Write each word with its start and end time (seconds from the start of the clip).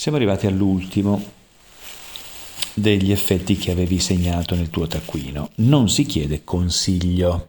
Siamo 0.00 0.16
arrivati 0.16 0.46
all'ultimo 0.46 1.22
degli 2.72 3.12
effetti 3.12 3.58
che 3.58 3.70
avevi 3.70 3.98
segnato 3.98 4.54
nel 4.54 4.70
tuo 4.70 4.86
taccuino. 4.86 5.50
Non 5.56 5.90
si 5.90 6.06
chiede 6.06 6.42
consiglio. 6.42 7.48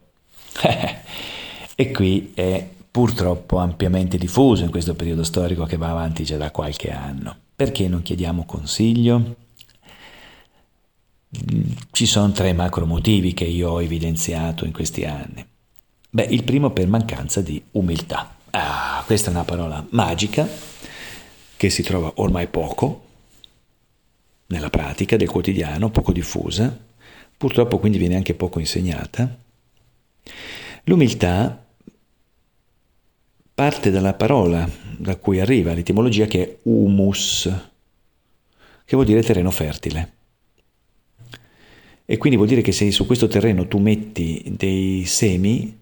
e 1.75 1.91
qui 1.91 2.31
è 2.33 2.69
purtroppo 2.91 3.59
ampiamente 3.59 4.17
diffuso 4.17 4.65
in 4.65 4.69
questo 4.69 4.95
periodo 4.95 5.23
storico 5.23 5.63
che 5.63 5.77
va 5.77 5.91
avanti 5.91 6.25
già 6.25 6.35
da 6.35 6.51
qualche 6.51 6.91
anno. 6.91 7.33
Perché 7.55 7.87
non 7.87 8.01
chiediamo 8.01 8.43
consiglio? 8.43 9.35
Ci 11.89 12.05
sono 12.05 12.33
tre 12.33 12.51
macro 12.51 12.85
motivi 12.85 13.33
che 13.33 13.45
io 13.45 13.69
ho 13.69 13.81
evidenziato 13.81 14.65
in 14.65 14.73
questi 14.73 15.05
anni. 15.05 15.45
Beh, 16.09 16.27
il 16.29 16.43
primo 16.43 16.71
per 16.71 16.89
mancanza 16.89 17.39
di 17.39 17.63
umiltà. 17.71 18.35
Ah, 18.49 19.01
questa 19.05 19.29
è 19.29 19.33
una 19.33 19.45
parola 19.45 19.87
magica 19.91 20.70
che 21.61 21.69
si 21.69 21.83
trova 21.83 22.11
ormai 22.15 22.47
poco 22.47 23.03
nella 24.47 24.71
pratica 24.71 25.15
del 25.15 25.29
quotidiano, 25.29 25.91
poco 25.91 26.11
diffusa, 26.11 26.75
purtroppo 27.37 27.77
quindi 27.77 27.99
viene 27.99 28.15
anche 28.15 28.33
poco 28.33 28.57
insegnata. 28.57 29.37
L'umiltà 30.85 31.63
parte 33.53 33.91
dalla 33.91 34.15
parola 34.15 34.67
da 34.97 35.15
cui 35.17 35.39
arriva 35.39 35.73
l'etimologia 35.73 36.25
che 36.25 36.43
è 36.43 36.57
humus, 36.63 37.43
che 38.83 38.95
vuol 38.95 39.05
dire 39.05 39.21
terreno 39.21 39.51
fertile. 39.51 40.13
E 42.05 42.17
quindi 42.17 42.37
vuol 42.37 42.49
dire 42.49 42.61
che 42.61 42.71
se 42.71 42.89
su 42.89 43.05
questo 43.05 43.27
terreno 43.27 43.67
tu 43.67 43.77
metti 43.77 44.51
dei 44.57 45.05
semi 45.05 45.77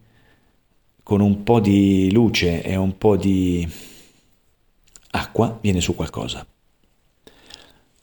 con 1.02 1.21
un 1.21 1.41
po' 1.43 1.61
di 1.61 2.11
luce 2.11 2.63
e 2.63 2.75
un 2.75 2.97
po' 2.97 3.16
di 3.16 3.66
acqua 5.39 5.57
viene 5.61 5.79
su 5.79 5.95
qualcosa. 5.95 6.45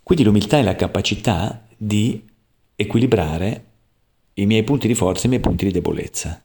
Quindi 0.02 0.24
l'umiltà 0.24 0.58
è 0.58 0.62
la 0.62 0.76
capacità 0.76 1.66
di 1.76 2.24
equilibrare 2.74 3.64
i 4.34 4.46
miei 4.46 4.62
punti 4.62 4.86
di 4.86 4.94
forza 4.94 5.24
e 5.24 5.26
i 5.26 5.30
miei 5.30 5.40
punti 5.40 5.66
di 5.66 5.72
debolezza. 5.72 6.42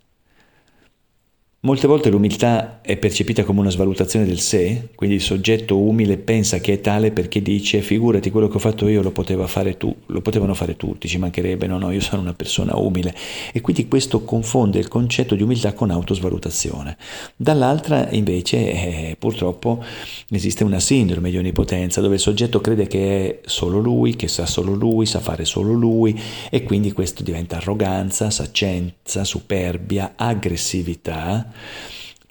Molte 1.63 1.85
volte 1.85 2.09
l'umiltà 2.09 2.81
è 2.81 2.97
percepita 2.97 3.43
come 3.43 3.59
una 3.59 3.69
svalutazione 3.69 4.25
del 4.25 4.39
sé, 4.39 4.89
quindi 4.95 5.17
il 5.17 5.21
soggetto 5.21 5.77
umile 5.77 6.17
pensa 6.17 6.57
che 6.57 6.73
è 6.73 6.81
tale 6.81 7.11
perché 7.11 7.39
dice 7.43 7.81
figurati 7.81 8.31
quello 8.31 8.47
che 8.47 8.55
ho 8.55 8.59
fatto 8.59 8.87
io 8.87 9.03
lo, 9.03 9.11
poteva 9.11 9.45
fare 9.45 9.77
tu, 9.77 9.95
lo 10.07 10.21
potevano 10.21 10.55
fare 10.55 10.75
tutti, 10.75 11.07
ci 11.07 11.19
mancherebbe, 11.19 11.67
no, 11.67 11.77
no, 11.77 11.91
io 11.91 11.99
sono 11.99 12.23
una 12.23 12.33
persona 12.33 12.75
umile 12.77 13.13
e 13.53 13.61
quindi 13.61 13.87
questo 13.87 14.23
confonde 14.23 14.79
il 14.79 14.87
concetto 14.87 15.35
di 15.35 15.43
umiltà 15.43 15.73
con 15.73 15.91
autosvalutazione. 15.91 16.97
Dall'altra 17.35 18.09
invece 18.09 18.57
eh, 18.57 19.15
purtroppo 19.19 19.83
esiste 20.31 20.63
una 20.63 20.79
sindrome 20.79 21.29
di 21.29 21.37
onnipotenza 21.37 22.01
dove 22.01 22.15
il 22.15 22.21
soggetto 22.21 22.59
crede 22.59 22.87
che 22.87 23.39
è 23.43 23.47
solo 23.47 23.77
lui, 23.77 24.15
che 24.15 24.27
sa 24.27 24.47
solo 24.47 24.73
lui, 24.73 25.05
sa 25.05 25.19
fare 25.19 25.45
solo 25.45 25.73
lui 25.73 26.19
e 26.49 26.63
quindi 26.63 26.91
questo 26.91 27.21
diventa 27.21 27.57
arroganza, 27.57 28.31
saccenza, 28.31 29.23
superbia, 29.23 30.13
aggressività 30.15 31.49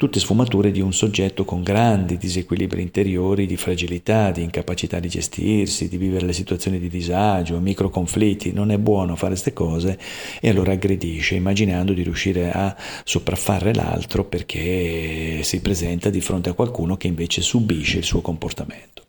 tutte 0.00 0.18
sfumature 0.18 0.70
di 0.70 0.80
un 0.80 0.94
soggetto 0.94 1.44
con 1.44 1.62
grandi 1.62 2.16
disequilibri 2.16 2.80
interiori, 2.80 3.44
di 3.44 3.58
fragilità, 3.58 4.30
di 4.30 4.42
incapacità 4.42 4.98
di 4.98 5.08
gestirsi, 5.08 5.90
di 5.90 5.98
vivere 5.98 6.24
le 6.24 6.32
situazioni 6.32 6.78
di 6.78 6.88
disagio, 6.88 7.60
micro 7.60 7.90
conflitti. 7.90 8.50
Non 8.50 8.70
è 8.70 8.78
buono 8.78 9.14
fare 9.14 9.32
queste 9.32 9.52
cose 9.52 9.98
e 10.40 10.48
allora 10.48 10.72
aggredisce, 10.72 11.34
immaginando 11.34 11.92
di 11.92 12.02
riuscire 12.02 12.50
a 12.50 12.74
sopraffare 13.04 13.74
l'altro 13.74 14.24
perché 14.24 15.42
si 15.42 15.60
presenta 15.60 16.08
di 16.08 16.22
fronte 16.22 16.48
a 16.48 16.54
qualcuno 16.54 16.96
che 16.96 17.06
invece 17.06 17.42
subisce 17.42 17.98
il 17.98 18.04
suo 18.04 18.22
comportamento. 18.22 18.99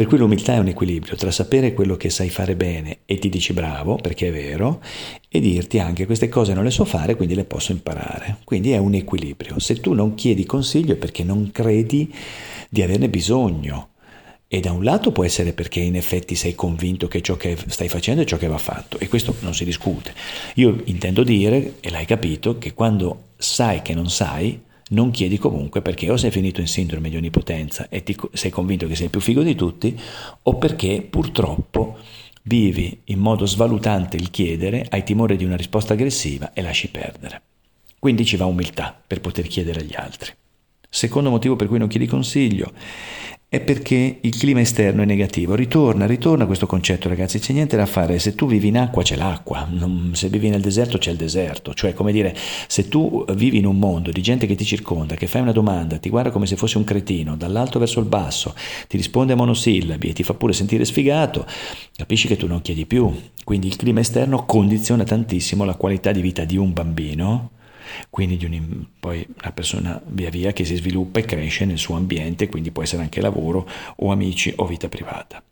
Per 0.00 0.08
cui 0.08 0.16
l'umiltà 0.16 0.54
è 0.54 0.58
un 0.58 0.68
equilibrio 0.68 1.14
tra 1.14 1.30
sapere 1.30 1.74
quello 1.74 1.98
che 1.98 2.08
sai 2.08 2.30
fare 2.30 2.56
bene 2.56 3.00
e 3.04 3.18
ti 3.18 3.28
dici 3.28 3.52
bravo, 3.52 3.96
perché 3.96 4.28
è 4.28 4.32
vero, 4.32 4.80
e 5.28 5.40
dirti 5.40 5.78
anche 5.78 6.06
queste 6.06 6.30
cose 6.30 6.54
non 6.54 6.64
le 6.64 6.70
so 6.70 6.86
fare, 6.86 7.16
quindi 7.16 7.34
le 7.34 7.44
posso 7.44 7.72
imparare. 7.72 8.38
Quindi 8.44 8.70
è 8.70 8.78
un 8.78 8.94
equilibrio. 8.94 9.58
Se 9.58 9.74
tu 9.74 9.92
non 9.92 10.14
chiedi 10.14 10.46
consiglio 10.46 10.94
è 10.94 10.96
perché 10.96 11.22
non 11.22 11.50
credi 11.52 12.10
di 12.70 12.80
averne 12.80 13.10
bisogno. 13.10 13.90
E 14.48 14.60
da 14.60 14.72
un 14.72 14.84
lato 14.84 15.12
può 15.12 15.22
essere 15.22 15.52
perché 15.52 15.80
in 15.80 15.96
effetti 15.96 16.34
sei 16.34 16.54
convinto 16.54 17.06
che 17.06 17.20
ciò 17.20 17.36
che 17.36 17.58
stai 17.66 17.90
facendo 17.90 18.22
è 18.22 18.24
ciò 18.24 18.38
che 18.38 18.46
va 18.46 18.56
fatto 18.56 18.98
e 18.98 19.06
questo 19.06 19.34
non 19.40 19.54
si 19.54 19.66
discute. 19.66 20.14
Io 20.54 20.80
intendo 20.84 21.22
dire, 21.22 21.74
e 21.80 21.90
l'hai 21.90 22.06
capito, 22.06 22.56
che 22.56 22.72
quando 22.72 23.24
sai 23.36 23.82
che 23.82 23.92
non 23.92 24.08
sai, 24.08 24.62
non 24.90 25.10
chiedi 25.10 25.38
comunque 25.38 25.82
perché 25.82 26.10
o 26.10 26.16
sei 26.16 26.30
finito 26.30 26.60
in 26.60 26.68
sindrome 26.68 27.10
di 27.10 27.16
onnipotenza 27.16 27.88
e 27.88 28.02
ti, 28.02 28.16
sei 28.32 28.50
convinto 28.50 28.86
che 28.86 28.96
sei 28.96 29.08
più 29.08 29.20
figo 29.20 29.42
di 29.42 29.54
tutti, 29.54 29.98
o 30.42 30.56
perché 30.56 31.06
purtroppo 31.08 31.98
vivi 32.42 33.00
in 33.04 33.18
modo 33.18 33.46
svalutante 33.46 34.16
il 34.16 34.30
chiedere, 34.30 34.86
hai 34.88 35.04
timore 35.04 35.36
di 35.36 35.44
una 35.44 35.56
risposta 35.56 35.92
aggressiva 35.92 36.52
e 36.52 36.62
lasci 36.62 36.88
perdere. 36.88 37.42
Quindi 37.98 38.24
ci 38.24 38.36
va 38.36 38.46
umiltà 38.46 38.98
per 39.06 39.20
poter 39.20 39.46
chiedere 39.46 39.80
agli 39.80 39.94
altri. 39.94 40.32
Secondo 40.88 41.30
motivo 41.30 41.54
per 41.54 41.68
cui 41.68 41.78
non 41.78 41.86
chiedi 41.86 42.06
consiglio 42.06 42.72
è 43.52 43.58
perché 43.58 44.18
il 44.20 44.36
clima 44.38 44.60
esterno 44.60 45.02
è 45.02 45.04
negativo. 45.04 45.56
Ritorna, 45.56 46.06
ritorna 46.06 46.46
questo 46.46 46.66
concetto, 46.66 47.08
ragazzi, 47.08 47.40
c'è 47.40 47.52
niente 47.52 47.76
da 47.76 47.84
fare. 47.84 48.20
Se 48.20 48.36
tu 48.36 48.46
vivi 48.46 48.68
in 48.68 48.78
acqua 48.78 49.02
c'è 49.02 49.16
l'acqua, 49.16 49.68
se 50.12 50.28
vivi 50.28 50.48
nel 50.50 50.60
deserto 50.60 50.98
c'è 50.98 51.10
il 51.10 51.16
deserto. 51.16 51.74
Cioè, 51.74 51.92
come 51.92 52.12
dire, 52.12 52.32
se 52.68 52.86
tu 52.86 53.24
vivi 53.34 53.58
in 53.58 53.66
un 53.66 53.76
mondo 53.76 54.12
di 54.12 54.22
gente 54.22 54.46
che 54.46 54.54
ti 54.54 54.64
circonda, 54.64 55.16
che 55.16 55.26
fai 55.26 55.42
una 55.42 55.50
domanda, 55.50 55.98
ti 55.98 56.10
guarda 56.10 56.30
come 56.30 56.46
se 56.46 56.54
fossi 56.54 56.76
un 56.76 56.84
cretino, 56.84 57.34
dall'alto 57.34 57.80
verso 57.80 57.98
il 57.98 58.06
basso, 58.06 58.54
ti 58.86 58.96
risponde 58.96 59.32
a 59.32 59.36
monosillabi 59.36 60.10
e 60.10 60.12
ti 60.12 60.22
fa 60.22 60.34
pure 60.34 60.52
sentire 60.52 60.84
sfigato, 60.84 61.44
capisci 61.96 62.28
che 62.28 62.36
tu 62.36 62.46
non 62.46 62.62
chiedi 62.62 62.86
più. 62.86 63.12
Quindi 63.42 63.66
il 63.66 63.74
clima 63.74 63.98
esterno 63.98 64.44
condiziona 64.44 65.02
tantissimo 65.02 65.64
la 65.64 65.74
qualità 65.74 66.12
di 66.12 66.20
vita 66.20 66.44
di 66.44 66.56
un 66.56 66.72
bambino 66.72 67.50
quindi 68.08 68.36
di 68.36 68.44
un, 68.44 68.86
poi 68.98 69.26
una 69.40 69.52
persona 69.52 70.00
via 70.06 70.30
via 70.30 70.52
che 70.52 70.64
si 70.64 70.76
sviluppa 70.76 71.20
e 71.20 71.24
cresce 71.24 71.64
nel 71.64 71.78
suo 71.78 71.96
ambiente, 71.96 72.48
quindi 72.48 72.70
può 72.70 72.82
essere 72.82 73.02
anche 73.02 73.20
lavoro 73.20 73.68
o 73.96 74.10
amici 74.10 74.52
o 74.56 74.66
vita 74.66 74.88
privata. 74.88 75.42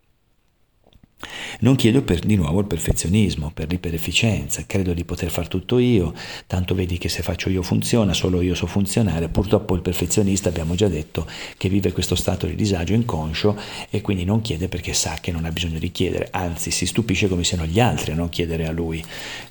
Non 1.61 1.75
chiedo 1.75 2.01
per, 2.01 2.19
di 2.19 2.37
nuovo 2.37 2.61
il 2.61 2.65
perfezionismo, 2.65 3.51
per 3.53 3.67
l'iperefficienza, 3.67 4.63
credo 4.65 4.93
di 4.93 5.03
poter 5.03 5.29
far 5.29 5.49
tutto 5.49 5.77
io, 5.77 6.13
tanto 6.47 6.73
vedi 6.73 6.97
che 6.97 7.09
se 7.09 7.21
faccio 7.21 7.49
io 7.49 7.61
funziona, 7.61 8.13
solo 8.13 8.39
io 8.39 8.55
so 8.55 8.65
funzionare. 8.67 9.27
Purtroppo 9.27 9.75
il 9.75 9.81
perfezionista 9.81 10.47
abbiamo 10.47 10.75
già 10.75 10.87
detto 10.87 11.27
che 11.57 11.67
vive 11.67 11.91
questo 11.91 12.15
stato 12.15 12.45
di 12.45 12.55
disagio 12.55 12.93
inconscio 12.93 13.57
e 13.89 13.99
quindi 13.99 14.23
non 14.23 14.41
chiede 14.41 14.69
perché 14.69 14.93
sa 14.93 15.17
che 15.19 15.33
non 15.33 15.43
ha 15.43 15.51
bisogno 15.51 15.79
di 15.79 15.91
chiedere, 15.91 16.29
anzi 16.31 16.71
si 16.71 16.85
stupisce 16.85 17.27
come 17.27 17.43
siano 17.43 17.65
gli 17.65 17.81
altri 17.81 18.13
a 18.13 18.15
non 18.15 18.29
chiedere 18.29 18.65
a 18.65 18.71
lui 18.71 19.03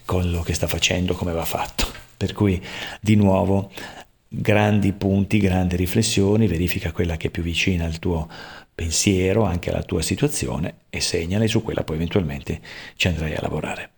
quello 0.06 0.40
che 0.40 0.54
sta 0.54 0.66
facendo, 0.66 1.14
come 1.14 1.32
va 1.32 1.44
fatto. 1.44 1.77
Per 2.18 2.32
cui 2.32 2.60
di 3.00 3.14
nuovo 3.14 3.70
grandi 4.28 4.92
punti, 4.92 5.38
grandi 5.38 5.76
riflessioni, 5.76 6.46
verifica 6.46 6.92
quella 6.92 7.16
che 7.16 7.28
è 7.28 7.30
più 7.30 7.42
vicina 7.42 7.84
al 7.84 7.98
tuo 7.98 8.28
pensiero, 8.74 9.44
anche 9.44 9.70
alla 9.70 9.82
tua 9.82 10.02
situazione 10.02 10.80
e 10.90 11.00
segnale 11.00 11.48
su 11.48 11.62
quella 11.62 11.84
poi 11.84 11.96
eventualmente 11.96 12.60
ci 12.96 13.08
andrai 13.08 13.34
a 13.34 13.40
lavorare. 13.40 13.90